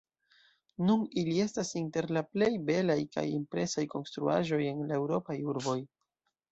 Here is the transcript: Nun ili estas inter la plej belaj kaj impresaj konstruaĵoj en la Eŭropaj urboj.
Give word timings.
Nun 0.85 1.03
ili 1.23 1.35
estas 1.43 1.69
inter 1.81 2.09
la 2.17 2.25
plej 2.31 2.49
belaj 2.71 2.99
kaj 3.19 3.27
impresaj 3.37 3.87
konstruaĵoj 3.95 4.65
en 4.75 4.85
la 4.93 5.01
Eŭropaj 5.03 5.43
urboj. 5.55 5.81